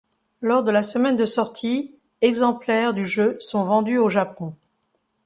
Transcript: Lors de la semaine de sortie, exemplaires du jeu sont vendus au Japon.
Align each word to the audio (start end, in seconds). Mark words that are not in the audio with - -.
Lors 0.41 0.63
de 0.63 0.71
la 0.71 0.81
semaine 0.81 1.15
de 1.15 1.25
sortie, 1.27 1.95
exemplaires 2.23 2.95
du 2.95 3.05
jeu 3.05 3.37
sont 3.39 3.65
vendus 3.65 3.99
au 3.99 4.09
Japon. 4.09 4.55